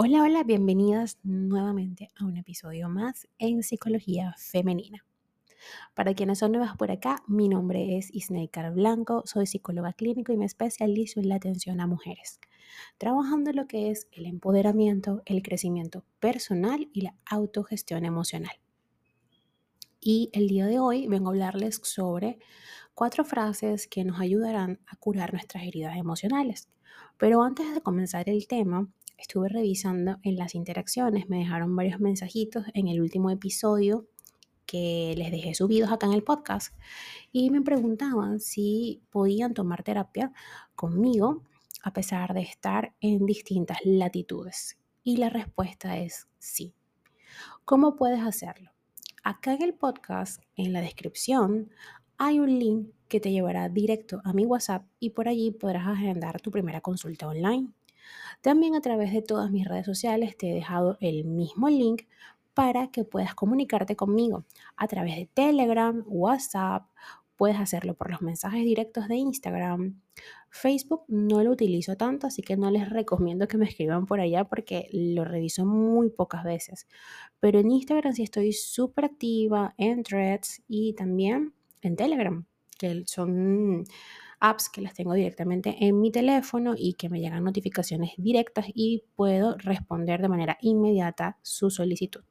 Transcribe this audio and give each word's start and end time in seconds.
Hola, 0.00 0.22
hola, 0.22 0.44
bienvenidas 0.44 1.18
nuevamente 1.24 2.08
a 2.14 2.24
un 2.24 2.36
episodio 2.36 2.88
más 2.88 3.26
en 3.40 3.64
Psicología 3.64 4.32
Femenina. 4.38 5.04
Para 5.94 6.14
quienes 6.14 6.38
son 6.38 6.52
nuevas 6.52 6.76
por 6.76 6.92
acá, 6.92 7.24
mi 7.26 7.48
nombre 7.48 7.98
es 7.98 8.14
Isneikar 8.14 8.72
Blanco, 8.72 9.24
soy 9.26 9.46
psicóloga 9.46 9.92
clínico 9.94 10.32
y 10.32 10.36
me 10.36 10.44
especializo 10.44 11.18
en 11.18 11.28
la 11.28 11.34
atención 11.34 11.80
a 11.80 11.88
mujeres, 11.88 12.38
trabajando 12.96 13.50
en 13.50 13.56
lo 13.56 13.66
que 13.66 13.90
es 13.90 14.06
el 14.12 14.26
empoderamiento, 14.26 15.20
el 15.26 15.42
crecimiento 15.42 16.04
personal 16.20 16.88
y 16.92 17.00
la 17.00 17.16
autogestión 17.26 18.04
emocional. 18.04 18.54
Y 20.00 20.30
el 20.32 20.46
día 20.46 20.66
de 20.66 20.78
hoy 20.78 21.08
vengo 21.08 21.30
a 21.30 21.32
hablarles 21.32 21.80
sobre 21.82 22.38
cuatro 22.94 23.24
frases 23.24 23.88
que 23.88 24.04
nos 24.04 24.20
ayudarán 24.20 24.78
a 24.86 24.94
curar 24.94 25.32
nuestras 25.32 25.64
heridas 25.64 25.96
emocionales. 25.96 26.68
Pero 27.16 27.42
antes 27.42 27.74
de 27.74 27.80
comenzar 27.80 28.28
el 28.28 28.46
tema, 28.46 28.88
estuve 29.18 29.48
revisando 29.48 30.18
en 30.22 30.36
las 30.36 30.54
interacciones, 30.54 31.28
me 31.28 31.38
dejaron 31.38 31.74
varios 31.76 32.00
mensajitos 32.00 32.64
en 32.72 32.88
el 32.88 33.00
último 33.00 33.30
episodio 33.30 34.06
que 34.64 35.14
les 35.16 35.30
dejé 35.30 35.54
subidos 35.54 35.90
acá 35.90 36.06
en 36.06 36.12
el 36.12 36.22
podcast 36.22 36.74
y 37.32 37.50
me 37.50 37.62
preguntaban 37.62 38.38
si 38.38 39.02
podían 39.10 39.54
tomar 39.54 39.82
terapia 39.82 40.32
conmigo 40.74 41.42
a 41.82 41.92
pesar 41.92 42.34
de 42.34 42.42
estar 42.42 42.94
en 43.00 43.24
distintas 43.24 43.78
latitudes. 43.84 44.78
Y 45.02 45.16
la 45.16 45.30
respuesta 45.30 45.98
es 45.98 46.28
sí. 46.38 46.74
¿Cómo 47.64 47.96
puedes 47.96 48.20
hacerlo? 48.20 48.72
Acá 49.24 49.54
en 49.54 49.62
el 49.62 49.74
podcast, 49.74 50.42
en 50.54 50.72
la 50.72 50.80
descripción, 50.80 51.70
hay 52.18 52.40
un 52.40 52.58
link 52.58 52.90
que 53.08 53.20
te 53.20 53.30
llevará 53.30 53.68
directo 53.68 54.20
a 54.24 54.32
mi 54.32 54.44
WhatsApp 54.44 54.86
y 55.00 55.10
por 55.10 55.28
allí 55.28 55.50
podrás 55.50 55.86
agendar 55.88 56.40
tu 56.40 56.50
primera 56.50 56.80
consulta 56.80 57.28
online. 57.28 57.72
También 58.40 58.74
a 58.74 58.80
través 58.80 59.12
de 59.12 59.22
todas 59.22 59.50
mis 59.50 59.66
redes 59.66 59.86
sociales 59.86 60.36
te 60.36 60.50
he 60.50 60.54
dejado 60.54 60.96
el 61.00 61.24
mismo 61.24 61.68
link 61.68 62.02
para 62.54 62.90
que 62.90 63.04
puedas 63.04 63.34
comunicarte 63.34 63.94
conmigo 63.94 64.44
a 64.76 64.88
través 64.88 65.16
de 65.16 65.26
Telegram, 65.32 66.02
WhatsApp, 66.06 66.88
puedes 67.38 67.56
hacerlo 67.58 67.94
por 67.94 68.10
los 68.10 68.20
mensajes 68.20 68.64
directos 68.64 69.06
de 69.06 69.14
Instagram. 69.14 70.00
Facebook 70.50 71.04
no 71.06 71.42
lo 71.44 71.52
utilizo 71.52 71.96
tanto, 71.96 72.26
así 72.26 72.42
que 72.42 72.56
no 72.56 72.70
les 72.70 72.90
recomiendo 72.90 73.46
que 73.46 73.56
me 73.58 73.64
escriban 73.64 74.06
por 74.06 74.20
allá 74.20 74.44
porque 74.44 74.88
lo 74.92 75.24
reviso 75.24 75.64
muy 75.64 76.10
pocas 76.10 76.42
veces. 76.42 76.88
Pero 77.38 77.60
en 77.60 77.70
Instagram 77.70 78.12
sí 78.12 78.24
estoy 78.24 78.52
súper 78.52 79.04
activa, 79.04 79.74
en 79.78 80.02
threads 80.02 80.62
y 80.66 80.94
también 80.94 81.54
en 81.80 81.94
Telegram, 81.94 82.44
que 82.76 83.04
son 83.06 83.84
apps 84.40 84.68
que 84.68 84.80
las 84.80 84.94
tengo 84.94 85.14
directamente 85.14 85.76
en 85.80 86.00
mi 86.00 86.10
teléfono 86.10 86.74
y 86.76 86.94
que 86.94 87.08
me 87.08 87.20
llegan 87.20 87.44
notificaciones 87.44 88.12
directas 88.16 88.66
y 88.74 89.04
puedo 89.16 89.56
responder 89.58 90.22
de 90.22 90.28
manera 90.28 90.58
inmediata 90.60 91.38
su 91.42 91.70
solicitud. 91.70 92.22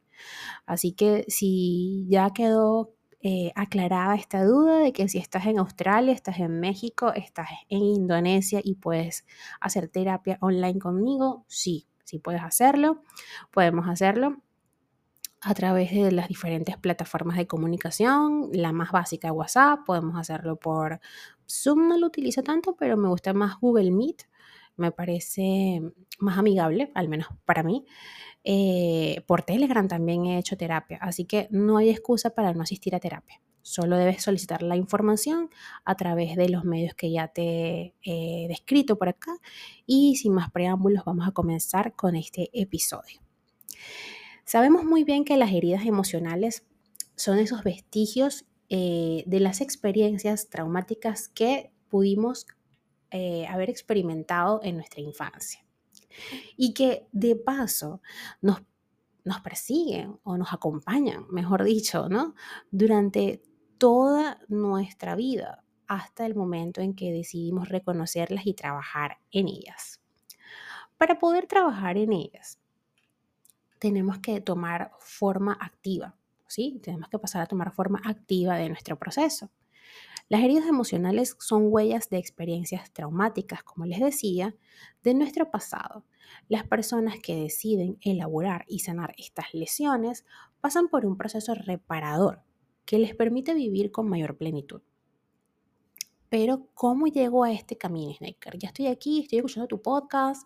Así 0.66 0.94
que 0.94 1.25
si 1.28 2.05
ya 2.09 2.31
quedó 2.31 2.94
eh, 3.22 3.52
aclarada 3.55 4.16
esta 4.16 4.44
duda 4.44 4.80
de 4.80 4.94
que 4.94 5.09
si 5.09 5.17
estás 5.17 5.45
en 5.47 5.59
Australia, 5.59 6.13
estás 6.13 6.39
en 6.39 6.59
México, 6.59 7.13
estás 7.13 7.50
en 7.69 7.81
Indonesia 7.81 8.61
y 8.63 8.75
puedes 8.75 9.25
hacer 9.59 9.88
terapia 9.89 10.38
online 10.41 10.80
conmigo, 10.80 11.44
sí, 11.47 11.88
sí 12.03 12.19
puedes 12.19 12.44
hacerlo, 12.44 13.03
podemos 13.52 13.88
hacerlo 13.88 14.38
a 15.41 15.53
través 15.53 15.91
de 15.91 16.11
las 16.11 16.28
diferentes 16.28 16.78
plataformas 16.78 17.38
de 17.38 17.47
comunicación, 17.47 18.50
la 18.53 18.72
más 18.72 18.91
básica 18.91 19.31
WhatsApp, 19.31 19.80
podemos 19.85 20.19
hacerlo 20.19 20.58
por 20.58 21.00
Zoom, 21.50 21.88
no 21.88 21.98
lo 21.98 22.08
utilizo 22.08 22.44
tanto, 22.44 22.76
pero 22.76 22.98
me 22.98 23.09
gusta 23.09 23.34
más 23.34 23.59
Google 23.59 23.92
Meet, 23.92 24.23
me 24.76 24.92
parece 24.92 25.81
más 26.20 26.38
amigable, 26.38 26.92
al 26.94 27.09
menos 27.09 27.28
para 27.45 27.64
mí. 27.64 27.86
Eh, 28.44 29.23
por 29.28 29.42
Telegram 29.42 29.88
también 29.88 30.25
he 30.25 30.38
hecho 30.38 30.58
terapia, 30.58 30.97
así 31.02 31.25
que 31.25 31.47
no 31.52 31.78
hay 31.78 31.90
excusa 31.90 32.31
para 32.31 32.53
no 32.53 32.62
asistir 32.62 32.96
a 32.96 33.00
terapia. 33.00 33.41
Solo 33.68 33.97
debes 33.97 34.24
solicitar 34.24 34.63
la 34.63 34.78
información 34.78 35.50
a 35.84 35.96
través 35.96 36.38
de 36.38 36.47
los 36.47 36.63
medios 36.63 36.94
que 36.94 37.12
ya 37.12 37.28
te 37.28 37.96
he 38.02 38.47
descrito 38.47 38.97
por 38.97 39.09
acá. 39.09 39.38
Y 39.85 40.16
sin 40.16 40.34
más 40.34 40.50
preámbulos, 40.52 41.03
vamos 41.03 41.28
a 41.28 41.31
comenzar 41.31 41.94
con 41.94 42.16
este 42.16 42.50
episodio. 42.53 43.19
Sabemos 44.46 44.85
muy 44.85 45.03
bien 45.03 45.25
que 45.25 45.35
las 45.35 45.52
heridas 45.52 45.85
emocionales 45.85 46.64
son 47.18 47.40
esos 47.40 47.66
vestigios 47.66 48.46
eh, 48.69 49.23
de 49.25 49.39
las 49.39 49.61
experiencias 49.61 50.50
traumáticas 50.50 51.29
que 51.29 51.72
pudimos 51.89 52.47
eh, 53.11 53.47
haber 53.47 53.69
experimentado 53.69 54.59
en 54.63 54.75
nuestra 54.75 55.01
infancia 55.01 55.66
y 56.57 56.73
que 56.73 57.07
de 57.11 57.35
paso 57.35 58.01
nos, 58.41 58.61
nos 59.23 59.39
persiguen 59.41 60.19
o 60.23 60.38
nos 60.38 60.51
acompañan, 60.51 61.25
mejor 61.29 61.63
dicho, 61.63 62.09
¿no? 62.09 62.35
Durante 62.72 63.41
toda 63.78 64.39
nuestra 64.50 65.16
vida 65.16 65.63
hasta 65.88 66.25
el 66.25 66.35
momento 66.35 66.81
en 66.81 66.94
que 66.95 67.11
decidimos 67.11 67.69
reconocerlas 67.69 68.45
y 68.45 68.53
trabajar 68.53 69.19
en 69.31 69.47
ellas. 69.47 70.01
Para 70.97 71.19
poder 71.19 71.47
trabajar 71.47 71.97
en 71.97 72.11
ellas, 72.11 72.59
tenemos 73.79 74.19
que 74.19 74.41
tomar 74.41 74.91
forma 74.99 75.53
activa, 75.53 76.16
Tenemos 76.81 77.09
que 77.09 77.19
pasar 77.19 77.41
a 77.41 77.46
tomar 77.46 77.72
forma 77.74 78.02
activa 78.03 78.56
de 78.56 78.69
nuestro 78.69 78.97
proceso. 78.97 79.52
Las 80.30 80.44
heridas 80.44 80.68
emocionales 80.68 81.38
son 81.40 81.68
huellas 81.68 82.09
de 82.09 82.18
experiencias 82.18 82.91
traumáticas, 82.91 83.63
como 83.63 83.85
les 83.85 84.00
decía, 84.00 84.56
de 85.02 85.13
nuestro 85.13 85.52
pasado. 85.52 86.03
Las 86.50 86.68
personas 86.68 87.16
que 87.22 87.35
deciden 87.35 87.97
elaborar 88.02 88.66
y 88.68 88.80
sanar 88.80 89.13
estas 89.18 89.53
lesiones 89.53 90.25
pasan 90.59 90.90
por 90.90 91.06
un 91.06 91.18
proceso 91.18 91.53
reparador 91.53 92.41
que 92.85 93.00
les 93.00 93.16
permite 93.16 93.53
vivir 93.53 93.91
con 93.91 94.09
mayor 94.09 94.38
plenitud. 94.38 94.81
Pero, 96.29 96.68
¿cómo 96.74 97.08
llego 97.08 97.46
a 97.46 97.53
este 97.53 97.78
camino, 97.78 98.14
Snaker? 98.14 98.58
Ya 98.58 98.68
estoy 98.68 98.88
aquí, 98.88 99.22
estoy 99.22 99.40
escuchando 99.40 99.68
tu 99.68 99.81
podcast, 99.81 100.46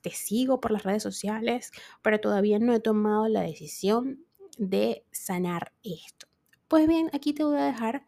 te 0.00 0.10
sigo 0.10 0.60
por 0.60 0.70
las 0.70 0.84
redes 0.84 1.02
sociales, 1.02 1.72
pero 2.02 2.20
todavía 2.20 2.60
no 2.60 2.72
he 2.72 2.78
tomado 2.78 3.26
la 3.26 3.40
decisión 3.40 4.24
de 4.58 5.04
sanar 5.10 5.72
esto. 5.82 6.26
Pues 6.68 6.86
bien, 6.86 7.08
aquí 7.12 7.32
te 7.32 7.44
voy 7.44 7.56
a 7.56 7.64
dejar 7.64 8.04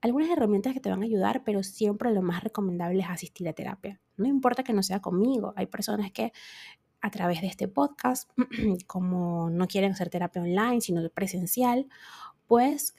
algunas 0.00 0.30
herramientas 0.30 0.72
que 0.72 0.80
te 0.80 0.88
van 0.88 1.02
a 1.02 1.06
ayudar, 1.06 1.42
pero 1.44 1.62
siempre 1.62 2.12
lo 2.12 2.22
más 2.22 2.42
recomendable 2.42 3.02
es 3.02 3.08
asistir 3.08 3.48
a 3.48 3.52
terapia. 3.52 4.00
No 4.16 4.26
importa 4.26 4.62
que 4.62 4.72
no 4.72 4.82
sea 4.82 5.00
conmigo, 5.00 5.52
hay 5.56 5.66
personas 5.66 6.10
que 6.12 6.32
a 7.00 7.10
través 7.10 7.40
de 7.40 7.48
este 7.48 7.68
podcast, 7.68 8.30
como 8.86 9.50
no 9.50 9.66
quieren 9.66 9.92
hacer 9.92 10.08
terapia 10.08 10.42
online, 10.42 10.80
sino 10.80 11.06
presencial, 11.10 11.86
pues 12.46 12.94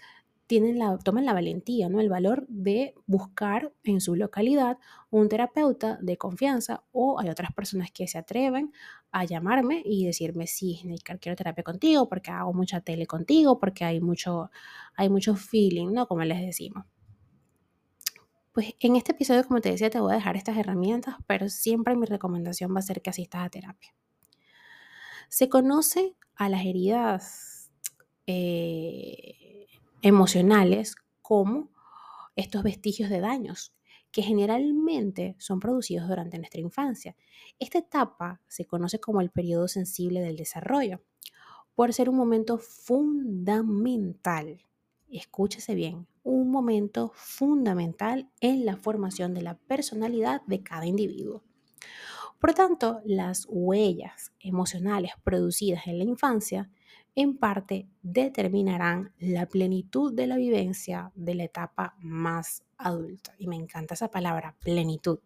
tienen 0.48 0.80
la, 0.80 0.98
toman 0.98 1.26
la 1.26 1.34
valentía, 1.34 1.90
¿no? 1.90 2.00
el 2.00 2.10
valor 2.10 2.46
de 2.48 2.96
buscar 3.06 3.74
en 3.84 4.00
su 4.00 4.16
localidad 4.16 4.78
un 5.10 5.28
terapeuta 5.28 5.98
de 6.02 6.18
confianza 6.18 6.84
o 6.92 7.20
hay 7.20 7.30
otras 7.30 7.54
personas 7.54 7.92
que 7.92 8.08
se 8.08 8.18
atreven 8.18 8.72
a 9.12 9.26
llamarme 9.26 9.82
y 9.86 10.06
decirme, 10.06 10.48
sí, 10.48 10.82
quiero 11.20 11.36
terapia 11.36 11.64
contigo 11.64 12.08
porque 12.08 12.32
hago 12.32 12.54
mucha 12.54 12.80
tele 12.82 13.06
contigo, 13.06 13.60
porque 13.60 13.84
hay 13.84 14.00
mucho, 14.00 14.50
hay 14.96 15.10
mucho 15.10 15.36
feeling, 15.36 15.92
¿no? 15.92 16.08
Como 16.08 16.24
les 16.24 16.42
decimos. 16.42 16.86
Pues 18.54 18.74
en 18.80 18.96
este 18.96 19.12
episodio, 19.12 19.46
como 19.46 19.62
te 19.62 19.70
decía, 19.70 19.90
te 19.90 20.00
voy 20.00 20.14
a 20.14 20.16
dejar 20.16 20.36
estas 20.36 20.58
herramientas, 20.58 21.16
pero 21.28 21.50
siempre 21.50 21.96
mi 21.96 22.06
recomendación 22.06 22.74
va 22.74 22.80
a 22.80 22.84
ser 22.84 23.02
que 23.02 23.10
asistas 23.10 23.46
a 23.46 23.50
terapia. 23.50 23.94
Se 25.30 25.50
conoce 25.50 26.16
a 26.36 26.50
las 26.50 26.66
heridas 26.66 27.72
eh, 28.26 29.47
emocionales 30.08 30.96
como 31.22 31.70
estos 32.36 32.64
vestigios 32.64 33.10
de 33.10 33.20
daños 33.20 33.74
que 34.12 34.22
generalmente 34.22 35.36
son 35.38 35.60
producidos 35.60 36.08
durante 36.08 36.38
nuestra 36.38 36.62
infancia. 36.62 37.16
Esta 37.60 37.80
etapa 37.80 38.42
se 38.48 38.66
conoce 38.66 39.00
como 39.00 39.22
el 39.22 39.30
periodo 39.30 39.68
sensible 39.68 40.22
del 40.22 40.38
desarrollo, 40.38 41.02
por 41.76 41.94
ser 41.94 42.10
un 42.10 42.16
momento 42.16 42.58
fundamental, 42.58 44.64
escúchese 45.10 45.76
bien, 45.76 46.08
un 46.24 46.50
momento 46.50 47.12
fundamental 47.14 48.32
en 48.40 48.66
la 48.66 48.78
formación 48.78 49.34
de 49.34 49.42
la 49.42 49.58
personalidad 49.58 50.42
de 50.48 50.64
cada 50.64 50.86
individuo. 50.86 51.44
Por 52.40 52.54
tanto, 52.54 53.02
las 53.06 53.46
huellas 53.50 54.32
emocionales 54.40 55.12
producidas 55.24 55.88
en 55.88 55.98
la 55.98 56.04
infancia 56.04 56.70
en 57.18 57.36
parte 57.36 57.90
determinarán 58.04 59.12
la 59.18 59.48
plenitud 59.48 60.14
de 60.14 60.28
la 60.28 60.38
vivencia 60.38 61.12
de 61.16 61.34
la 61.34 61.46
etapa 61.46 61.96
más 62.00 62.64
adulta. 62.78 63.34
Y 63.40 63.48
me 63.48 63.56
encanta 63.56 63.96
esa 63.96 64.12
palabra, 64.12 64.56
plenitud. 64.60 65.18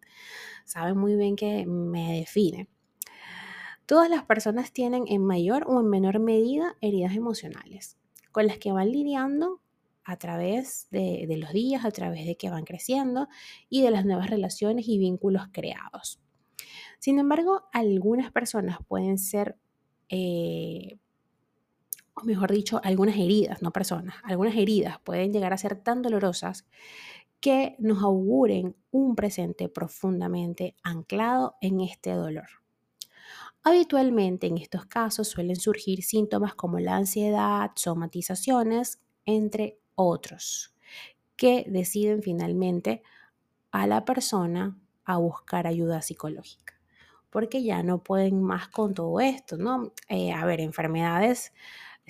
Saben 0.64 0.96
muy 0.96 1.16
bien 1.16 1.36
que 1.36 1.66
me 1.66 2.18
define. 2.20 2.70
Todas 3.84 4.08
las 4.08 4.24
personas 4.24 4.72
tienen 4.72 5.04
en 5.06 5.22
mayor 5.22 5.64
o 5.68 5.78
en 5.80 5.90
menor 5.90 6.18
medida 6.18 6.78
heridas 6.80 7.14
emocionales, 7.14 7.98
con 8.30 8.46
las 8.46 8.56
que 8.56 8.72
van 8.72 8.90
lidiando 8.90 9.60
a 10.02 10.16
través 10.16 10.88
de, 10.90 11.26
los 11.36 11.52
días, 11.52 11.84
a 11.84 11.90
través 11.90 12.24
de 12.24 12.38
que 12.38 12.48
van 12.48 12.64
creciendo 12.64 13.28
y 13.68 13.82
de 13.82 13.90
las 13.90 14.06
nuevas 14.06 14.30
relaciones 14.30 14.88
y 14.88 14.96
vínculos 14.96 15.42
creados. 15.52 16.22
Sin 17.00 17.18
embargo, 17.18 17.64
algunas 17.70 18.32
personas 18.32 18.78
pueden 18.88 19.18
ser, 19.18 19.58
eh, 20.08 20.98
o 22.14 22.24
mejor 22.24 22.52
dicho, 22.52 22.80
algunas 22.84 23.16
heridas, 23.16 23.62
no 23.62 23.72
personas, 23.72 24.16
algunas 24.24 24.54
heridas 24.56 24.98
pueden 25.02 25.32
llegar 25.32 25.52
a 25.52 25.58
ser 25.58 25.76
tan 25.76 26.02
dolorosas 26.02 26.66
que 27.40 27.74
nos 27.78 28.02
auguren 28.02 28.76
un 28.90 29.16
presente 29.16 29.68
profundamente 29.68 30.76
anclado 30.82 31.56
en 31.60 31.80
este 31.80 32.12
dolor. 32.12 32.46
Habitualmente 33.64 34.48
en 34.48 34.58
estos 34.58 34.86
casos 34.86 35.28
suelen 35.28 35.56
surgir 35.56 36.02
síntomas 36.02 36.54
como 36.54 36.80
la 36.80 36.96
ansiedad, 36.96 37.70
somatizaciones, 37.76 39.00
entre 39.24 39.78
otros, 39.94 40.74
que 41.36 41.64
deciden 41.68 42.22
finalmente 42.22 43.02
a 43.72 43.86
la 43.86 44.04
persona 44.04 44.78
a 45.04 45.18
buscar 45.18 45.66
ayuda 45.66 46.02
psicológica, 46.02 46.80
porque 47.30 47.62
ya 47.62 47.82
no 47.82 48.02
pueden 48.02 48.42
más 48.42 48.68
con 48.68 48.94
todo 48.94 49.20
esto, 49.20 49.56
¿no? 49.56 49.92
Eh, 50.08 50.32
a 50.32 50.44
ver, 50.46 50.60
enfermedades 50.60 51.52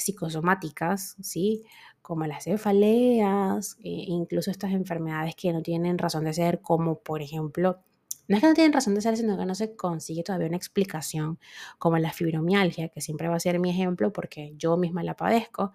psicosomáticas, 0.05 1.17
¿sí? 1.21 1.65
como 2.03 2.27
las 2.27 2.45
cefaleas, 2.45 3.77
e 3.83 4.05
incluso 4.09 4.51
estas 4.51 4.73
enfermedades 4.73 5.37
que 5.37 5.53
no 5.53 5.63
tienen 5.63 5.99
razón 5.99 6.25
de 6.25 6.35
ser, 6.35 6.61
como 6.61 6.99
por 6.99 7.23
ejemplo, 7.23 7.81
no 8.29 8.37
es 8.37 8.41
que 8.41 8.49
no 8.49 8.55
tienen 8.55 8.73
razón 8.73 8.95
de 8.95 9.01
ser, 9.03 9.17
sino 9.17 9.37
que 9.37 9.47
no 9.47 9.55
se 9.55 9.77
consigue 9.77 10.23
todavía 10.23 10.49
una 10.49 10.57
explicación, 10.57 11.39
como 11.79 11.99
la 11.99 12.13
fibromialgia, 12.13 12.89
que 12.89 13.01
siempre 13.01 13.29
va 13.29 13.37
a 13.37 13.41
ser 13.41 13.59
mi 13.59 13.71
ejemplo 13.71 14.13
porque 14.13 14.55
yo 14.57 14.77
misma 14.77 15.03
la 15.03 15.17
padezco. 15.17 15.73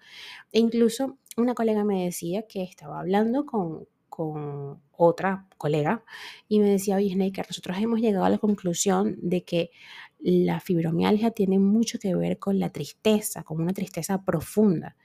E 0.52 0.58
incluso 0.58 1.18
una 1.36 1.54
colega 1.54 1.84
me 1.84 2.04
decía 2.04 2.46
que 2.48 2.62
estaba 2.62 3.00
hablando 3.00 3.46
con, 3.46 3.86
con 4.08 4.80
otra 4.92 5.46
colega 5.56 6.02
y 6.48 6.58
me 6.58 6.68
decía, 6.70 6.96
oye, 6.96 7.12
Snaker, 7.12 7.46
nosotros 7.48 7.76
hemos 7.78 8.00
llegado 8.00 8.24
a 8.24 8.30
la 8.30 8.38
conclusión 8.38 9.16
de 9.22 9.44
que 9.44 9.70
la 10.18 10.60
fibromialgia 10.60 11.30
tiene 11.30 11.58
mucho 11.58 11.98
que 11.98 12.14
ver 12.14 12.38
con 12.38 12.58
la 12.58 12.70
tristeza, 12.70 13.42
con 13.44 13.60
una 13.60 13.72
tristeza 13.72 14.24
profunda. 14.24 14.96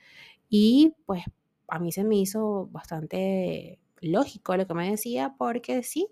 Y 0.49 0.95
pues 1.05 1.23
a 1.67 1.79
mí 1.79 1.91
se 1.91 2.03
me 2.03 2.17
hizo 2.17 2.67
bastante 2.71 3.79
lógico 4.01 4.57
lo 4.57 4.67
que 4.67 4.73
me 4.73 4.89
decía, 4.89 5.35
porque 5.37 5.83
sí, 5.83 6.07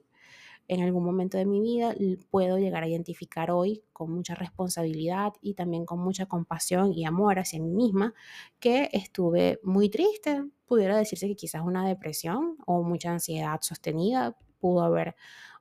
en 0.68 0.82
algún 0.82 1.04
momento 1.04 1.38
de 1.38 1.46
mi 1.46 1.60
vida 1.60 1.94
puedo 2.30 2.58
llegar 2.58 2.84
a 2.84 2.88
identificar 2.88 3.52
hoy 3.52 3.84
con 3.94 4.12
mucha 4.12 4.36
responsabilidad 4.36 5.34
y 5.42 5.54
también 5.54 5.86
con 5.86 6.00
mucha 6.00 6.28
compasión 6.28 6.94
y 6.94 7.06
amor 7.06 7.40
hacia 7.40 7.60
mí 7.60 7.72
misma 7.72 8.14
que 8.60 8.90
estuve 8.94 9.60
muy 9.64 9.90
triste. 9.90 10.46
Pudiera 10.66 10.98
decirse 10.98 11.28
que 11.28 11.36
quizás 11.36 11.64
una 11.64 11.88
depresión 11.88 12.56
o 12.66 12.84
mucha 12.84 13.12
ansiedad 13.12 13.60
sostenida, 13.62 14.38
pudo 14.60 14.84
haber 14.84 15.16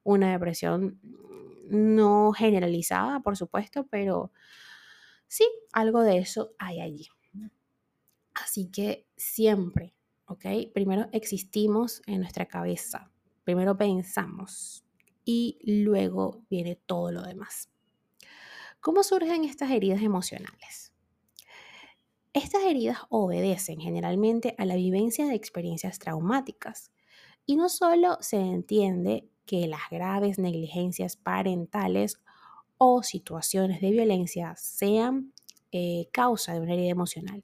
una 0.04 0.30
depresión 0.32 1.00
no 1.70 2.32
generalizada, 2.32 3.20
por 3.20 3.36
supuesto, 3.36 3.86
pero 3.86 4.32
sí, 5.26 5.46
algo 5.72 6.02
de 6.02 6.18
eso 6.18 6.52
hay 6.58 6.80
allí. 6.80 7.08
Así 8.34 8.70
que 8.70 9.06
siempre, 9.16 9.94
¿ok? 10.26 10.44
Primero 10.72 11.08
existimos 11.12 12.02
en 12.06 12.20
nuestra 12.20 12.46
cabeza, 12.46 13.10
primero 13.44 13.76
pensamos 13.76 14.84
y 15.24 15.58
luego 15.64 16.44
viene 16.48 16.76
todo 16.76 17.12
lo 17.12 17.22
demás. 17.22 17.70
¿Cómo 18.80 19.02
surgen 19.02 19.44
estas 19.44 19.70
heridas 19.70 20.02
emocionales? 20.02 20.92
Estas 22.32 22.62
heridas 22.62 22.98
obedecen 23.08 23.80
generalmente 23.80 24.54
a 24.56 24.64
la 24.64 24.76
vivencia 24.76 25.26
de 25.26 25.34
experiencias 25.34 25.98
traumáticas 25.98 26.92
y 27.44 27.56
no 27.56 27.68
solo 27.68 28.16
se 28.20 28.36
entiende 28.36 29.28
que 29.50 29.66
las 29.66 29.90
graves 29.90 30.38
negligencias 30.38 31.16
parentales 31.16 32.20
o 32.78 33.02
situaciones 33.02 33.80
de 33.80 33.90
violencia 33.90 34.54
sean 34.56 35.32
eh, 35.72 36.06
causa 36.12 36.54
de 36.54 36.60
una 36.60 36.74
herida 36.74 36.90
emocional, 36.90 37.42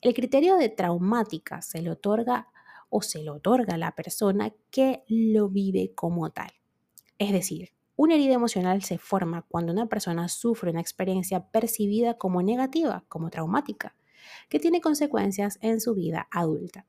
el 0.00 0.14
criterio 0.14 0.56
de 0.56 0.70
traumática 0.70 1.60
se 1.60 1.82
le 1.82 1.90
otorga 1.90 2.48
o 2.88 3.02
se 3.02 3.22
le 3.22 3.28
otorga 3.28 3.74
a 3.74 3.76
la 3.76 3.94
persona 3.94 4.54
que 4.70 5.04
lo 5.08 5.50
vive 5.50 5.92
como 5.94 6.30
tal. 6.30 6.52
Es 7.18 7.32
decir, 7.32 7.74
una 7.96 8.14
herida 8.14 8.32
emocional 8.32 8.82
se 8.82 8.96
forma 8.96 9.42
cuando 9.42 9.74
una 9.74 9.90
persona 9.90 10.26
sufre 10.26 10.70
una 10.70 10.80
experiencia 10.80 11.50
percibida 11.50 12.16
como 12.16 12.40
negativa, 12.42 13.04
como 13.08 13.28
traumática, 13.28 13.94
que 14.48 14.58
tiene 14.58 14.80
consecuencias 14.80 15.58
en 15.60 15.82
su 15.82 15.94
vida 15.94 16.28
adulta. 16.30 16.86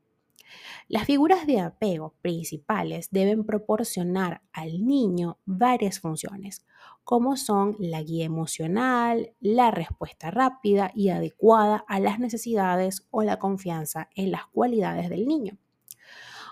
Las 0.88 1.04
figuras 1.04 1.46
de 1.46 1.60
apego 1.60 2.14
principales 2.20 3.08
deben 3.10 3.44
proporcionar 3.44 4.42
al 4.52 4.86
niño 4.86 5.38
varias 5.44 6.00
funciones, 6.00 6.66
como 7.04 7.36
son 7.36 7.76
la 7.78 8.02
guía 8.02 8.24
emocional, 8.24 9.32
la 9.40 9.70
respuesta 9.70 10.30
rápida 10.30 10.92
y 10.94 11.08
adecuada 11.08 11.84
a 11.88 12.00
las 12.00 12.18
necesidades 12.18 13.06
o 13.10 13.22
la 13.22 13.38
confianza 13.38 14.08
en 14.14 14.30
las 14.30 14.46
cualidades 14.46 15.08
del 15.08 15.26
niño, 15.26 15.58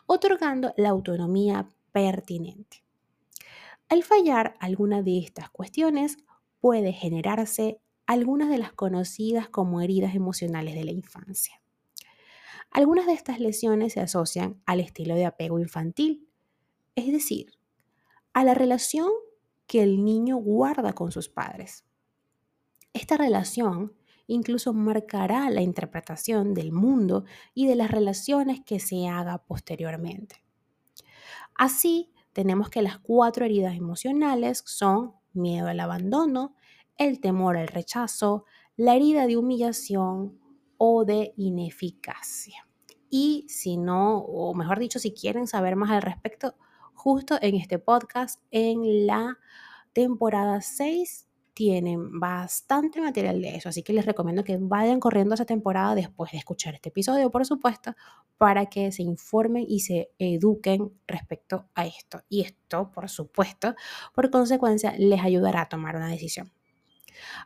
otorgando 0.07 0.73
la 0.77 0.89
autonomía 0.89 1.69
pertinente. 1.93 2.83
Al 3.89 4.03
fallar 4.05 4.55
alguna 4.61 5.03
de 5.03 5.19
estas 5.19 5.51
cuestiones, 5.51 6.17
puede 6.61 6.93
generarse 6.93 7.81
algunas 8.07 8.49
de 8.49 8.59
las 8.59 8.73
conocidas 8.73 9.49
como 9.49 9.81
heridas 9.81 10.15
emocionales 10.15 10.75
de 10.75 10.85
la 10.85 10.93
infancia. 10.93 11.61
Algunas 12.71 13.07
de 13.07 13.15
estas 13.15 13.41
lesiones 13.41 13.95
se 13.95 14.01
asocian 14.01 14.63
al 14.67 14.81
estilo 14.81 15.15
de 15.15 15.27
apego 15.27 15.59
infantil, 15.59 16.29
es 16.95 17.13
decir, 17.13 17.53
a 18.33 18.45
la 18.45 18.55
relación 18.55 19.09
que 19.67 19.83
el 19.83 20.05
niño 20.05 20.37
guarda 20.37 20.93
con 20.93 21.13
sus 21.13 21.29
padres. 21.29 21.85
Esta 22.93 23.17
relación 23.17 23.93
incluso 24.27 24.73
marcará 24.73 25.51
la 25.51 25.63
interpretación 25.63 26.55
del 26.55 26.71
mundo 26.71 27.25
y 27.55 27.67
de 27.67 27.75
las 27.75 27.91
relaciones 27.91 28.61
que 28.65 28.79
se 28.79 29.09
haga 29.09 29.39
posteriormente. 29.39 30.45
Así, 31.57 32.13
tenemos 32.33 32.71
que 32.71 32.83
las 32.83 32.99
cuatro 32.99 33.45
heridas 33.45 33.77
emocionales 33.77 34.63
son 34.67 35.15
miedo 35.33 35.67
al 35.69 35.81
abandono, 35.81 36.55
el 36.97 37.21
temor 37.21 37.57
al 37.57 37.69
rechazo, 37.69 38.45
la 38.77 38.95
herida 38.95 39.27
de 39.27 39.37
humillación, 39.37 40.39
o 40.83 41.05
de 41.05 41.35
ineficacia. 41.37 42.67
Y 43.11 43.45
si 43.51 43.77
no, 43.77 44.17
o 44.17 44.55
mejor 44.55 44.79
dicho, 44.79 44.99
si 44.99 45.13
quieren 45.13 45.47
saber 45.47 45.77
más 45.77 45.91
al 45.91 46.01
respecto, 46.01 46.55
justo 46.95 47.37
en 47.43 47.57
este 47.57 47.79
podcast, 47.79 48.43
en 48.51 49.07
la 49.07 49.37
temporada 49.93 50.63
6, 50.63 51.29
tienen 51.53 52.19
bastante 52.19 53.03
material 53.03 53.43
de 53.43 53.57
eso, 53.57 53.69
así 53.69 53.83
que 53.83 53.93
les 53.93 54.07
recomiendo 54.07 54.43
que 54.43 54.57
vayan 54.59 55.01
corriendo 55.01 55.35
esa 55.35 55.45
temporada 55.45 55.95
después 55.95 56.33
de 56.33 56.39
escuchar 56.39 56.73
este 56.73 56.89
episodio, 56.89 57.31
por 57.31 57.45
supuesto, 57.45 57.95
para 58.39 58.65
que 58.65 58.91
se 58.91 59.03
informen 59.03 59.67
y 59.69 59.81
se 59.81 60.13
eduquen 60.19 60.99
respecto 61.07 61.69
a 61.75 61.85
esto. 61.85 62.23
Y 62.31 62.41
esto, 62.41 62.91
por 62.91 63.11
supuesto, 63.11 63.75
por 64.15 64.31
consecuencia, 64.31 64.95
les 64.97 65.21
ayudará 65.21 65.61
a 65.61 65.69
tomar 65.69 65.97
una 65.97 66.09
decisión. 66.09 66.51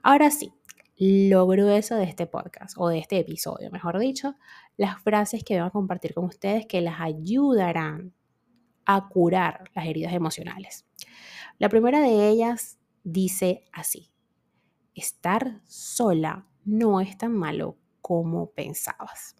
Ahora 0.05 0.31
sí, 0.31 0.53
lo 0.97 1.47
grueso 1.47 1.97
de 1.97 2.05
este 2.05 2.27
podcast 2.27 2.77
o 2.79 2.89
de 2.89 2.99
este 2.99 3.19
episodio, 3.19 3.71
mejor 3.71 3.99
dicho, 3.99 4.37
las 4.77 5.01
frases 5.03 5.43
que 5.45 5.59
voy 5.59 5.67
a 5.67 5.71
compartir 5.71 6.15
con 6.15 6.25
ustedes 6.25 6.67
que 6.67 6.81
las 6.81 7.01
ayudarán 7.01 8.15
a 8.87 9.09
curar 9.09 9.71
las 9.75 9.87
heridas 9.87 10.13
emocionales. 10.13 10.87
La 11.59 11.69
primera 11.69 12.01
de 12.01 12.29
ellas 12.29 12.79
dice 13.03 13.65
así, 13.73 14.11
estar 14.95 15.61
sola 15.67 16.47
no 16.65 17.01
es 17.01 17.17
tan 17.19 17.33
malo 17.33 17.77
como 18.01 18.51
pensabas. 18.51 19.37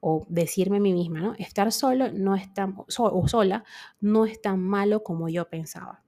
O 0.00 0.26
decirme 0.28 0.76
a 0.76 0.80
mí 0.80 0.92
misma, 0.92 1.20
¿no? 1.20 1.34
Estar 1.38 1.72
solo 1.72 2.12
no 2.12 2.36
es 2.36 2.52
tan, 2.54 2.76
o 2.76 3.28
sola 3.28 3.64
no 4.00 4.26
es 4.26 4.40
tan 4.40 4.60
malo 4.60 5.02
como 5.02 5.28
yo 5.28 5.48
pensaba. 5.48 6.04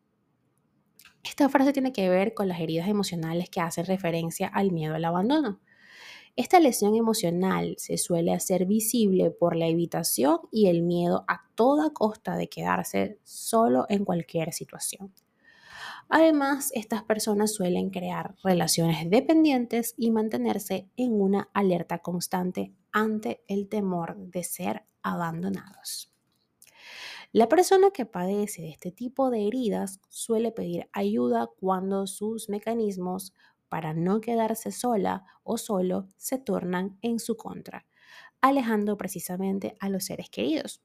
Esta 1.22 1.48
frase 1.48 1.72
tiene 1.72 1.92
que 1.92 2.08
ver 2.08 2.34
con 2.34 2.48
las 2.48 2.60
heridas 2.60 2.88
emocionales 2.88 3.50
que 3.50 3.60
hacen 3.60 3.86
referencia 3.86 4.48
al 4.48 4.72
miedo 4.72 4.94
al 4.94 5.04
abandono. 5.04 5.60
Esta 6.36 6.60
lesión 6.60 6.94
emocional 6.94 7.74
se 7.78 7.98
suele 7.98 8.32
hacer 8.32 8.64
visible 8.64 9.30
por 9.30 9.56
la 9.56 9.66
evitación 9.66 10.38
y 10.50 10.68
el 10.68 10.82
miedo 10.82 11.24
a 11.28 11.42
toda 11.54 11.90
costa 11.90 12.36
de 12.36 12.48
quedarse 12.48 13.18
solo 13.24 13.84
en 13.88 14.04
cualquier 14.04 14.52
situación. 14.52 15.12
Además, 16.08 16.70
estas 16.74 17.02
personas 17.02 17.52
suelen 17.52 17.90
crear 17.90 18.34
relaciones 18.42 19.08
dependientes 19.10 19.94
y 19.96 20.10
mantenerse 20.10 20.88
en 20.96 21.20
una 21.20 21.50
alerta 21.52 21.98
constante 21.98 22.74
ante 22.92 23.42
el 23.46 23.68
temor 23.68 24.16
de 24.16 24.42
ser 24.42 24.86
abandonados. 25.02 26.12
La 27.32 27.49
persona 27.49 27.92
que 27.92 28.06
padece 28.06 28.62
de 28.62 28.70
este 28.70 28.90
tipo 28.90 29.30
de 29.30 29.46
heridas 29.46 30.00
suele 30.08 30.50
pedir 30.50 30.88
ayuda 30.92 31.49
cuando 31.60 32.08
sus 32.08 32.49
mecanismos 32.49 33.34
para 33.68 33.94
no 33.94 34.20
quedarse 34.20 34.72
sola 34.72 35.25
o 35.44 35.56
solo 35.56 36.08
se 36.16 36.38
tornan 36.38 36.99
en 37.02 37.20
su 37.20 37.37
contra, 37.37 37.87
alejando 38.40 38.96
precisamente 38.96 39.76
a 39.78 39.88
los 39.88 40.06
seres 40.06 40.28
queridos. 40.28 40.82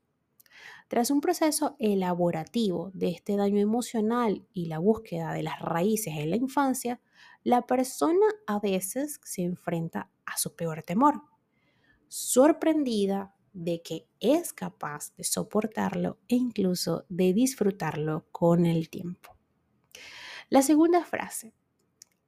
Tras 0.88 1.10
un 1.10 1.20
proceso 1.20 1.75
elaborativo 1.80 2.92
de 2.94 3.10
este 3.10 3.38
daño 3.38 3.60
emocional 3.60 4.46
y 4.54 4.68
la 4.68 4.78
búsqueda 4.78 5.34
de 5.34 5.42
las 5.42 5.60
raíces 5.60 6.14
en 6.16 6.30
la 6.30 6.36
infancia, 6.36 7.02
la 7.44 7.64
persona 7.64 8.28
a 8.46 8.60
veces 8.60 9.20
se 9.24 9.42
enfrenta 9.42 10.12
a 10.28 10.38
su 10.38 10.56
peor 10.56 10.84
temor, 10.84 11.24
sorprendida 12.08 13.34
de 13.56 13.82
que 13.82 14.06
es 14.20 14.52
capaz 14.52 15.16
de 15.16 15.24
soportarlo 15.24 16.20
e 16.28 16.36
incluso 16.36 17.06
de 17.08 17.34
disfrutarlo 17.34 18.26
con 18.32 18.66
el 18.66 18.90
tiempo. 18.90 19.36
La 20.50 20.62
segunda 20.62 21.04
frase, 21.06 21.54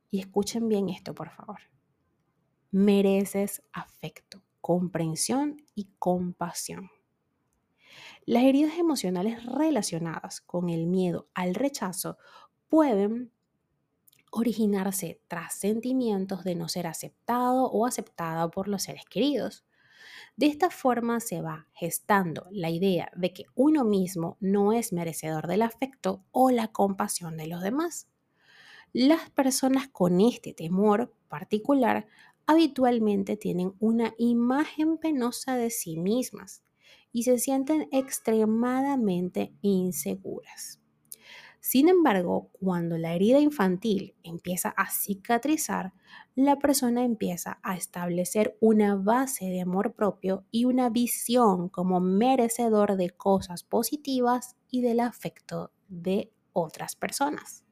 y 0.09 0.19
escuchen 0.19 0.69
bien 0.69 0.87
esto 0.89 1.13
por 1.13 1.29
favor, 1.29 1.59
mereces 2.71 3.61
afecto, 3.73 4.41
comprensión 4.61 5.61
y 5.75 5.89
compasión. 5.99 6.89
Las 8.25 8.43
heridas 8.43 8.77
emocionales 8.77 9.45
relacionadas 9.45 10.39
con 10.39 10.69
el 10.69 10.87
miedo 10.87 11.27
al 11.33 11.55
rechazo 11.55 12.17
pueden 12.69 13.31
originarse 14.31 15.21
tras 15.27 15.55
sentimientos 15.55 16.45
de 16.45 16.55
no 16.55 16.69
ser 16.69 16.87
aceptado 16.87 17.65
o 17.65 17.85
aceptada 17.85 18.49
por 18.49 18.69
los 18.69 18.83
seres 18.83 19.03
queridos. 19.09 19.65
De 20.37 20.45
esta 20.45 20.69
forma 20.69 21.19
se 21.19 21.41
va 21.41 21.67
gestando 21.73 22.47
la 22.51 22.69
idea 22.69 23.11
de 23.15 23.33
que 23.33 23.43
uno 23.55 23.83
mismo 23.83 24.37
no 24.39 24.71
es 24.71 24.93
merecedor 24.93 25.47
del 25.47 25.63
afecto 25.63 26.23
o 26.31 26.51
la 26.51 26.69
compasión 26.69 27.35
de 27.37 27.47
los 27.47 27.61
demás. 27.61 28.07
Las 28.93 29.29
personas 29.31 29.87
con 29.89 30.21
este 30.21 30.53
temor 30.53 31.13
particular 31.29 32.07
habitualmente 32.47 33.37
tienen 33.37 33.73
una 33.79 34.13
imagen 34.17 34.97
penosa 34.97 35.55
de 35.55 35.69
sí 35.71 35.97
mismas 35.97 36.63
y 37.11 37.23
se 37.23 37.39
sienten 37.39 37.89
extremadamente 37.91 39.53
inseguras. 39.61 40.76
Sin 41.67 41.89
embargo, 41.89 42.49
cuando 42.61 42.97
la 42.97 43.13
herida 43.13 43.41
infantil 43.41 44.15
empieza 44.23 44.69
a 44.69 44.89
cicatrizar, 44.89 45.91
la 46.33 46.59
persona 46.59 47.03
empieza 47.03 47.59
a 47.61 47.75
establecer 47.75 48.55
una 48.61 48.95
base 48.95 49.47
de 49.47 49.59
amor 49.59 49.93
propio 49.93 50.45
y 50.49 50.63
una 50.63 50.89
visión 50.89 51.67
como 51.67 51.99
merecedor 51.99 52.95
de 52.95 53.09
cosas 53.09 53.65
positivas 53.65 54.55
y 54.71 54.79
del 54.79 55.01
afecto 55.01 55.73
de 55.89 56.31
otras 56.53 56.95
personas. 56.95 57.65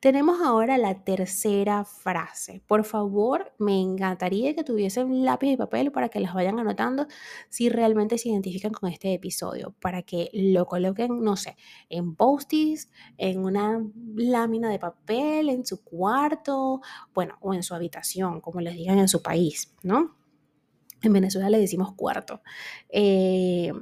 Tenemos 0.00 0.40
ahora 0.40 0.78
la 0.78 1.04
tercera 1.04 1.84
frase. 1.84 2.62
Por 2.66 2.84
favor, 2.84 3.52
me 3.58 3.80
encantaría 3.80 4.54
que 4.54 4.64
tuviesen 4.64 5.24
lápiz 5.24 5.52
y 5.52 5.56
papel 5.56 5.92
para 5.92 6.08
que 6.08 6.20
las 6.20 6.34
vayan 6.34 6.58
anotando 6.58 7.06
si 7.48 7.68
realmente 7.68 8.18
se 8.18 8.28
identifican 8.28 8.72
con 8.72 8.90
este 8.90 9.14
episodio, 9.14 9.74
para 9.80 10.02
que 10.02 10.30
lo 10.32 10.66
coloquen, 10.66 11.22
no 11.22 11.36
sé, 11.36 11.56
en 11.88 12.14
post-its, 12.14 12.90
en 13.16 13.44
una 13.44 13.82
lámina 14.14 14.70
de 14.70 14.78
papel, 14.78 15.48
en 15.48 15.64
su 15.64 15.82
cuarto, 15.82 16.80
bueno, 17.14 17.36
o 17.40 17.54
en 17.54 17.62
su 17.62 17.74
habitación, 17.74 18.40
como 18.40 18.60
les 18.60 18.74
digan 18.74 18.98
en 18.98 19.08
su 19.08 19.22
país, 19.22 19.74
¿no? 19.82 20.16
En 21.02 21.12
Venezuela 21.12 21.50
le 21.50 21.58
decimos 21.58 21.94
cuarto. 21.94 22.42
Eh, 22.88 23.72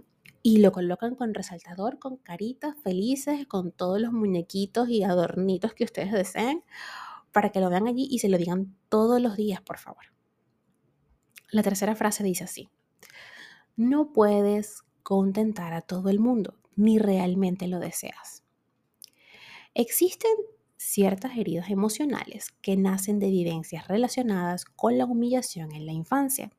y 0.47 0.59
lo 0.59 0.73
colocan 0.73 1.15
con 1.15 1.33
resaltador, 1.33 1.99
con 1.99 2.19
caritas 2.19 2.77
felices, 2.85 3.47
con 3.47 3.73
todos 3.73 3.99
los 3.99 4.13
muñequitos 4.13 4.91
y 4.91 5.03
adornitos 5.03 5.73
que 5.73 5.85
ustedes 5.85 6.13
deseen, 6.13 6.63
para 7.33 7.49
que 7.49 7.61
lo 7.61 7.71
vean 7.71 7.87
allí 7.87 8.07
y 8.11 8.19
se 8.19 8.29
lo 8.29 8.37
digan 8.37 8.77
todos 8.91 9.23
los 9.23 9.39
días, 9.39 9.63
por 9.63 9.79
favor. 9.79 10.05
La 11.51 11.63
tercera 11.63 11.97
frase 11.97 12.23
dice 12.23 12.45
así, 12.45 12.69
no 13.75 14.13
puedes 14.13 14.83
contentar 15.03 15.73
a 15.73 15.81
todo 15.81 16.11
el 16.11 16.21
mundo, 16.21 16.59
ni 16.77 16.99
realmente 16.99 17.67
lo 17.67 17.81
deseas. 17.81 18.45
Existen 19.73 20.35
ciertas 20.77 21.39
heridas 21.39 21.71
emocionales 21.71 22.49
que 22.61 22.77
nacen 22.77 23.19
de 23.19 23.31
vivencias 23.31 23.89
relacionadas 23.89 24.67
con 24.67 24.99
la 24.99 25.07
humillación 25.07 25.73
en 25.73 25.87
la 25.87 25.93
infancia. 25.93 26.51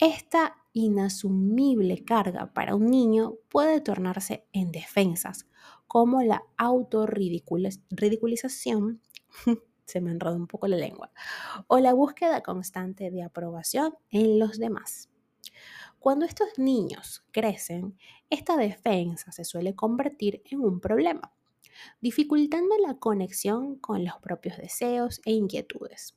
Esta 0.00 0.56
inasumible 0.72 2.04
carga 2.06 2.54
para 2.54 2.74
un 2.74 2.86
niño 2.86 3.34
puede 3.50 3.82
tornarse 3.82 4.46
en 4.50 4.72
defensas, 4.72 5.46
como 5.86 6.22
la 6.22 6.42
autorridiculización, 6.56 9.02
se 9.84 10.00
me 10.00 10.10
enredó 10.10 10.36
un 10.36 10.46
poco 10.46 10.68
la 10.68 10.78
lengua, 10.78 11.12
o 11.66 11.80
la 11.80 11.92
búsqueda 11.92 12.40
constante 12.40 13.10
de 13.10 13.22
aprobación 13.22 13.94
en 14.08 14.38
los 14.38 14.58
demás. 14.58 15.10
Cuando 15.98 16.24
estos 16.24 16.48
niños 16.56 17.22
crecen, 17.30 17.98
esta 18.30 18.56
defensa 18.56 19.32
se 19.32 19.44
suele 19.44 19.74
convertir 19.74 20.40
en 20.46 20.60
un 20.60 20.80
problema, 20.80 21.34
dificultando 22.00 22.74
la 22.78 22.94
conexión 22.94 23.76
con 23.76 24.02
los 24.02 24.14
propios 24.22 24.56
deseos 24.56 25.20
e 25.26 25.32
inquietudes. 25.32 26.14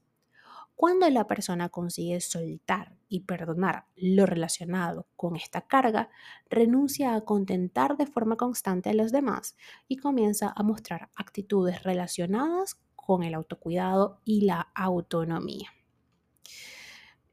Cuando 0.76 1.08
la 1.10 1.28
persona 1.28 1.70
consigue 1.70 2.20
soltar 2.20 2.98
y 3.08 3.22
perdonar 3.22 3.86
lo 3.96 4.26
relacionado 4.26 5.08
con 5.16 5.36
esta 5.36 5.62
carga, 5.62 6.10
renuncia 6.50 7.16
a 7.16 7.22
contentar 7.22 7.96
de 7.96 8.08
forma 8.08 8.38
constante 8.38 8.90
a 8.90 8.94
los 8.94 9.12
demás 9.12 9.56
y 9.88 9.98
comienza 9.98 10.52
a 10.56 10.64
mostrar 10.64 11.10
actitudes 11.16 11.84
relacionadas 11.84 12.82
con 12.96 13.24
el 13.24 13.36
autocuidado 13.36 14.20
y 14.26 14.42
la 14.46 14.72
autonomía. 14.74 15.70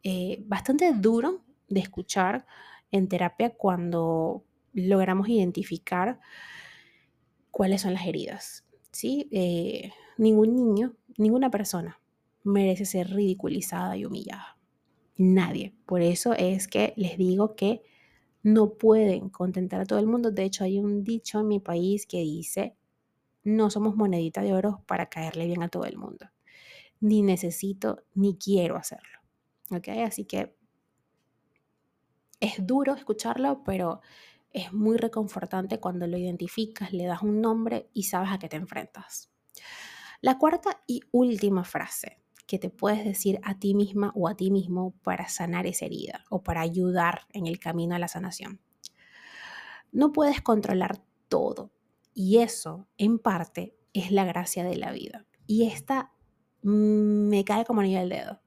Eh, 0.02 0.42
bastante 0.46 0.92
duro 0.92 1.42
de 1.68 1.80
escuchar 1.80 2.46
en 2.90 3.08
terapia 3.08 3.50
cuando 3.50 4.44
logramos 4.74 5.28
identificar 5.28 6.20
cuáles 7.50 7.82
son 7.82 7.94
las 7.94 8.06
heridas. 8.06 8.66
¿sí? 8.92 9.28
Eh, 9.32 9.92
ningún 10.18 10.54
niño, 10.54 10.94
ninguna 11.16 11.50
persona 11.50 11.99
merece 12.42 12.84
ser 12.84 13.10
ridiculizada 13.10 13.96
y 13.96 14.04
humillada. 14.04 14.58
Nadie. 15.16 15.74
Por 15.86 16.02
eso 16.02 16.32
es 16.32 16.66
que 16.66 16.94
les 16.96 17.18
digo 17.18 17.54
que 17.54 17.82
no 18.42 18.74
pueden 18.74 19.28
contentar 19.28 19.82
a 19.82 19.84
todo 19.84 19.98
el 19.98 20.06
mundo. 20.06 20.30
De 20.30 20.44
hecho, 20.44 20.64
hay 20.64 20.78
un 20.78 21.04
dicho 21.04 21.40
en 21.40 21.48
mi 21.48 21.60
país 21.60 22.06
que 22.06 22.20
dice, 22.20 22.76
no 23.44 23.70
somos 23.70 23.96
monedita 23.96 24.42
de 24.42 24.54
oro 24.54 24.82
para 24.86 25.10
caerle 25.10 25.46
bien 25.46 25.62
a 25.62 25.68
todo 25.68 25.84
el 25.84 25.98
mundo. 25.98 26.26
Ni 27.00 27.22
necesito 27.22 28.04
ni 28.14 28.36
quiero 28.36 28.76
hacerlo. 28.76 29.20
¿Ok? 29.70 29.88
Así 29.88 30.24
que 30.24 30.54
es 32.40 32.66
duro 32.66 32.94
escucharlo, 32.94 33.62
pero 33.64 34.00
es 34.52 34.72
muy 34.72 34.96
reconfortante 34.96 35.78
cuando 35.78 36.06
lo 36.06 36.16
identificas, 36.16 36.92
le 36.92 37.04
das 37.04 37.22
un 37.22 37.40
nombre 37.40 37.90
y 37.92 38.04
sabes 38.04 38.30
a 38.32 38.38
qué 38.38 38.48
te 38.48 38.56
enfrentas. 38.56 39.30
La 40.22 40.38
cuarta 40.38 40.82
y 40.86 41.02
última 41.12 41.64
frase 41.64 42.19
que 42.50 42.58
te 42.58 42.68
puedes 42.68 43.04
decir 43.04 43.38
a 43.44 43.60
ti 43.60 43.76
misma 43.76 44.10
o 44.16 44.26
a 44.26 44.34
ti 44.34 44.50
mismo 44.50 44.92
para 45.04 45.28
sanar 45.28 45.68
esa 45.68 45.84
herida 45.84 46.24
o 46.30 46.42
para 46.42 46.62
ayudar 46.62 47.28
en 47.32 47.46
el 47.46 47.60
camino 47.60 47.94
a 47.94 48.00
la 48.00 48.08
sanación. 48.08 48.60
No 49.92 50.10
puedes 50.10 50.40
controlar 50.40 51.00
todo 51.28 51.70
y 52.12 52.38
eso 52.38 52.88
en 52.98 53.20
parte 53.20 53.76
es 53.92 54.10
la 54.10 54.24
gracia 54.24 54.64
de 54.64 54.74
la 54.74 54.90
vida. 54.90 55.26
Y 55.46 55.68
esta 55.68 56.12
me 56.62 57.44
cae 57.44 57.64
como 57.64 57.82
anillo 57.82 58.00
al 58.00 58.08
dedo, 58.08 58.40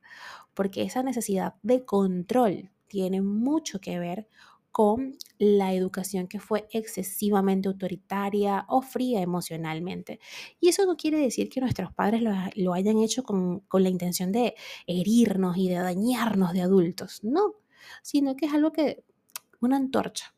porque 0.53 0.81
esa 0.83 1.01
necesidad 1.01 1.55
de 1.63 1.86
control 1.86 2.72
tiene 2.88 3.22
mucho 3.22 3.79
que 3.79 4.00
ver 4.00 4.27
con 4.74 5.18
la 5.38 5.72
educación 5.72 6.27
que 6.27 6.39
fue 6.39 6.68
excesivamente 6.72 7.68
autoritaria 7.70 8.65
o 8.68 8.82
fría 8.82 9.22
emocionalmente. 9.22 10.20
Y 10.60 10.70
eso 10.70 10.88
no 10.88 10.98
quiere 10.98 11.20
decir 11.20 11.48
que 11.48 11.62
nuestros 11.62 11.94
padres 11.94 12.24
lo, 12.56 12.74
hayan 12.74 12.98
hecho 12.98 13.24
con, 13.24 13.60
con 13.62 13.84
la 13.84 13.89
intención 13.89 14.32
de 14.32 14.56
herirnos 14.88 15.58
y 15.58 15.70
de 15.70 15.75
dañarnos 15.75 16.53
de 16.53 16.63
adultos, 16.63 17.24
no, 17.24 17.53
sino 18.01 18.36
que 18.36 18.48
es 18.48 18.53
algo 18.53 18.72
que, 18.72 19.03
una 19.62 19.77
antorcha, 19.77 20.34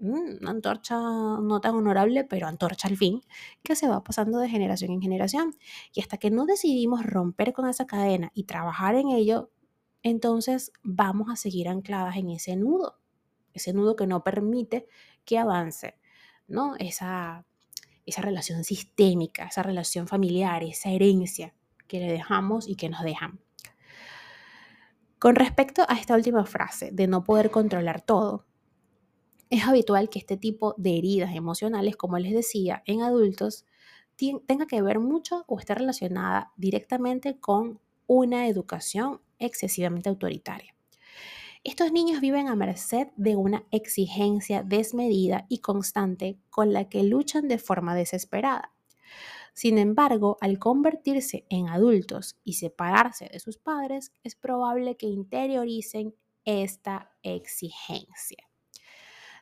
una 0.00 0.50
antorcha 0.50 0.96
no 0.96 1.60
tan 1.60 1.76
honorable, 1.76 2.24
pero 2.24 2.48
antorcha 2.48 2.88
al 2.88 2.96
fin, 2.96 3.20
que 3.62 3.76
se 3.76 3.86
va 3.86 4.02
pasando 4.02 4.40
de 4.40 4.48
generación 4.48 4.90
en 4.90 5.00
generación. 5.00 5.54
Y 5.94 6.00
hasta 6.00 6.18
que 6.18 6.32
no 6.32 6.44
decidimos 6.44 7.06
romper 7.06 7.52
con 7.52 7.68
esa 7.68 7.86
cadena 7.86 8.32
y 8.34 8.44
trabajar 8.44 8.96
en 8.96 9.10
ello, 9.10 9.52
entonces 10.02 10.72
vamos 10.82 11.28
a 11.30 11.36
seguir 11.36 11.68
ancladas 11.68 12.16
en 12.16 12.30
ese 12.30 12.56
nudo 12.56 12.99
ese 13.54 13.72
nudo 13.72 13.96
que 13.96 14.06
no 14.06 14.22
permite 14.22 14.86
que 15.24 15.38
avance, 15.38 15.96
¿no? 16.48 16.74
Esa, 16.78 17.44
esa 18.06 18.22
relación 18.22 18.64
sistémica, 18.64 19.46
esa 19.46 19.62
relación 19.62 20.08
familiar, 20.08 20.62
esa 20.62 20.90
herencia 20.90 21.54
que 21.86 22.00
le 22.00 22.12
dejamos 22.12 22.68
y 22.68 22.76
que 22.76 22.88
nos 22.88 23.02
dejan. 23.02 23.40
Con 25.18 25.34
respecto 25.34 25.84
a 25.88 25.94
esta 25.94 26.14
última 26.14 26.46
frase 26.46 26.90
de 26.92 27.06
no 27.06 27.24
poder 27.24 27.50
controlar 27.50 28.00
todo, 28.00 28.46
es 29.50 29.66
habitual 29.66 30.08
que 30.08 30.20
este 30.20 30.36
tipo 30.36 30.74
de 30.78 30.96
heridas 30.96 31.34
emocionales, 31.34 31.96
como 31.96 32.18
les 32.18 32.32
decía, 32.32 32.82
en 32.86 33.02
adultos, 33.02 33.66
tenga 34.46 34.66
que 34.66 34.80
ver 34.82 35.00
mucho 35.00 35.44
o 35.46 35.58
esté 35.58 35.74
relacionada 35.74 36.52
directamente 36.56 37.38
con 37.38 37.80
una 38.06 38.46
educación 38.48 39.20
excesivamente 39.38 40.08
autoritaria. 40.08 40.74
Estos 41.62 41.92
niños 41.92 42.22
viven 42.22 42.48
a 42.48 42.56
merced 42.56 43.08
de 43.16 43.36
una 43.36 43.66
exigencia 43.70 44.62
desmedida 44.62 45.44
y 45.50 45.58
constante 45.58 46.38
con 46.48 46.72
la 46.72 46.88
que 46.88 47.02
luchan 47.02 47.48
de 47.48 47.58
forma 47.58 47.94
desesperada. 47.94 48.72
Sin 49.52 49.76
embargo, 49.76 50.38
al 50.40 50.58
convertirse 50.58 51.44
en 51.50 51.68
adultos 51.68 52.38
y 52.44 52.54
separarse 52.54 53.28
de 53.30 53.40
sus 53.40 53.58
padres, 53.58 54.12
es 54.24 54.36
probable 54.36 54.96
que 54.96 55.06
interioricen 55.06 56.14
esta 56.46 57.12
exigencia. 57.22 58.48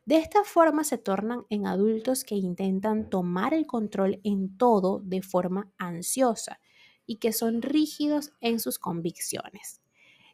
De 0.04 0.16
esta 0.16 0.42
forma 0.42 0.82
se 0.82 0.98
tornan 0.98 1.44
en 1.50 1.66
adultos 1.66 2.24
que 2.24 2.34
intentan 2.34 3.10
tomar 3.10 3.54
el 3.54 3.66
control 3.66 4.20
en 4.24 4.56
todo 4.56 5.00
de 5.04 5.22
forma 5.22 5.70
ansiosa 5.78 6.60
y 7.06 7.16
que 7.16 7.32
son 7.32 7.62
rígidos 7.62 8.32
en 8.40 8.58
sus 8.58 8.80
convicciones. 8.80 9.82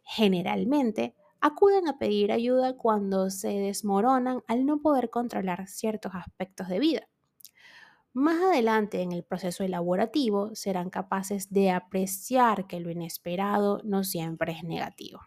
Generalmente, 0.04 1.14
acuden 1.44 1.88
a 1.88 1.98
pedir 1.98 2.32
ayuda 2.32 2.74
cuando 2.74 3.28
se 3.28 3.48
desmoronan 3.48 4.42
al 4.46 4.64
no 4.64 4.80
poder 4.80 5.10
controlar 5.10 5.68
ciertos 5.68 6.12
aspectos 6.14 6.68
de 6.68 6.78
vida. 6.78 7.08
Más 8.14 8.42
adelante 8.42 9.02
en 9.02 9.12
el 9.12 9.24
proceso 9.24 9.62
elaborativo 9.62 10.54
serán 10.54 10.88
capaces 10.88 11.52
de 11.52 11.70
apreciar 11.70 12.66
que 12.66 12.80
lo 12.80 12.90
inesperado 12.90 13.82
no 13.84 14.04
siempre 14.04 14.52
es 14.52 14.64
negativo. 14.64 15.20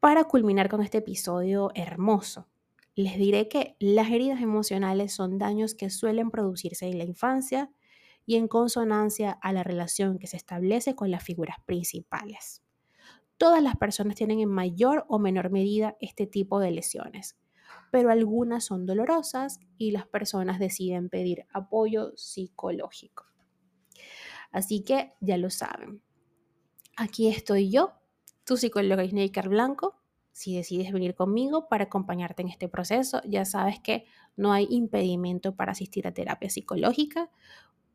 Para 0.00 0.24
culminar 0.24 0.70
con 0.70 0.80
este 0.80 0.98
episodio 0.98 1.70
hermoso, 1.74 2.48
les 2.94 3.18
diré 3.18 3.46
que 3.48 3.76
las 3.78 4.10
heridas 4.10 4.40
emocionales 4.40 5.12
son 5.12 5.36
daños 5.36 5.74
que 5.74 5.90
suelen 5.90 6.30
producirse 6.30 6.86
en 6.86 6.96
la 6.96 7.04
infancia 7.04 7.70
y 8.24 8.36
en 8.36 8.48
consonancia 8.48 9.32
a 9.32 9.52
la 9.52 9.64
relación 9.64 10.18
que 10.18 10.28
se 10.28 10.38
establece 10.38 10.94
con 10.94 11.10
las 11.10 11.22
figuras 11.22 11.58
principales. 11.66 12.62
Todas 13.38 13.62
las 13.62 13.76
personas 13.76 14.16
tienen 14.16 14.40
en 14.40 14.48
mayor 14.48 15.06
o 15.08 15.18
menor 15.18 15.50
medida 15.50 15.96
este 16.00 16.26
tipo 16.26 16.58
de 16.58 16.72
lesiones, 16.72 17.38
pero 17.92 18.10
algunas 18.10 18.64
son 18.64 18.84
dolorosas 18.84 19.60
y 19.78 19.92
las 19.92 20.06
personas 20.06 20.58
deciden 20.58 21.08
pedir 21.08 21.46
apoyo 21.52 22.12
psicológico. 22.16 23.26
Así 24.50 24.82
que 24.82 25.12
ya 25.20 25.36
lo 25.36 25.50
saben. 25.50 26.02
Aquí 26.96 27.28
estoy 27.28 27.70
yo, 27.70 27.92
tu 28.44 28.56
psicóloga 28.56 29.04
Isneikar 29.04 29.48
Blanco. 29.48 29.94
Si 30.32 30.56
decides 30.56 30.92
venir 30.92 31.14
conmigo 31.14 31.68
para 31.68 31.84
acompañarte 31.84 32.42
en 32.42 32.48
este 32.48 32.68
proceso, 32.68 33.20
ya 33.24 33.44
sabes 33.44 33.78
que 33.80 34.04
no 34.36 34.52
hay 34.52 34.66
impedimento 34.70 35.54
para 35.54 35.72
asistir 35.72 36.06
a 36.06 36.14
terapia 36.14 36.50
psicológica 36.50 37.30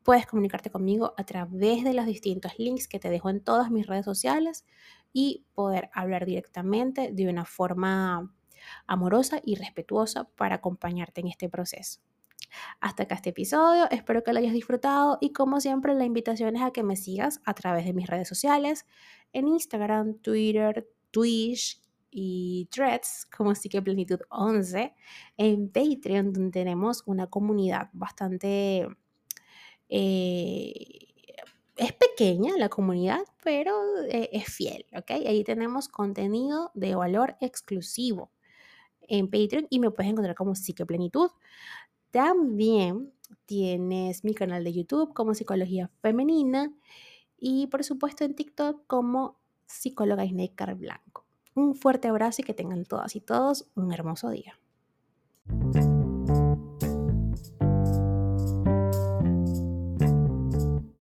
Puedes 0.04 0.26
comunicarte 0.26 0.70
conmigo 0.70 1.14
a 1.18 1.24
través 1.24 1.84
de 1.84 1.94
los 1.94 2.06
distintos 2.06 2.54
links 2.58 2.88
que 2.88 3.00
te 3.00 3.10
dejo 3.10 3.30
en 3.30 3.42
todas 3.42 3.72
mis 3.72 3.88
redes 3.88 4.06
sociales 4.06 4.66
y 5.14 5.46
poder 5.54 5.90
hablar 5.94 6.26
directamente 6.26 7.12
de 7.14 7.30
una 7.30 7.46
forma 7.46 8.34
amorosa 8.86 9.40
y 9.44 9.56
respetuosa 9.56 10.26
para 10.36 10.56
acompañarte 10.56 11.22
en 11.22 11.28
este 11.28 11.50
proceso. 11.50 12.02
Hasta 12.80 13.04
acá 13.04 13.16
este 13.16 13.30
episodio, 13.30 13.90
espero 13.90 14.24
que 14.24 14.34
lo 14.34 14.40
hayas 14.40 14.54
disfrutado 14.54 15.18
y 15.22 15.32
como 15.32 15.60
siempre 15.60 15.96
la 15.96 16.06
invitación 16.06 16.56
es 16.56 16.62
a 16.62 16.72
que 16.72 16.84
me 16.84 16.96
sigas 16.96 17.42
a 17.46 17.54
través 17.54 17.86
de 17.86 17.94
mis 17.94 18.08
redes 18.08 18.28
sociales, 18.28 18.86
en 19.32 19.48
Instagram, 19.48 20.20
Twitter, 20.20 20.88
Twitch 21.12 21.82
y 22.12 22.68
Threads 22.72 23.28
como 23.36 23.54
Plenitud 23.84 24.20
11, 24.30 24.94
en 25.38 25.70
Patreon 25.70 26.34
donde 26.34 26.52
tenemos 26.52 27.04
una 27.06 27.28
comunidad 27.28 27.90
bastante 27.94 28.88
eh, 29.96 31.14
es 31.76 31.94
pequeña 31.94 32.58
la 32.58 32.68
comunidad, 32.68 33.20
pero 33.44 33.76
eh, 34.10 34.28
es 34.34 34.46
fiel, 34.46 34.88
¿ok? 34.98 35.12
Ahí 35.12 35.44
tenemos 35.44 35.88
contenido 35.88 36.72
de 36.74 36.96
valor 36.96 37.36
exclusivo 37.42 38.32
en 39.02 39.30
Patreon 39.30 39.68
y 39.70 39.78
me 39.80 39.92
puedes 39.92 40.12
encontrar 40.12 40.36
como 40.36 40.54
Plenitud. 40.88 41.30
También 42.10 43.14
tienes 43.46 44.24
mi 44.24 44.34
canal 44.34 44.64
de 44.64 44.74
YouTube 44.74 45.14
como 45.14 45.36
Psicología 45.36 45.92
Femenina 46.02 46.74
y 47.38 47.68
por 47.68 47.84
supuesto 47.84 48.24
en 48.24 48.34
TikTok 48.34 48.88
como 48.88 49.38
Psicóloga 49.68 50.26
Isnecar 50.26 50.74
Blanco. 50.74 51.28
Un 51.54 51.76
fuerte 51.76 52.08
abrazo 52.08 52.42
y 52.42 52.46
que 52.46 52.56
tengan 52.56 52.86
todas 52.86 53.16
y 53.16 53.22
todos 53.22 53.68
un 53.76 53.94
hermoso 53.94 54.32
día. 54.32 54.60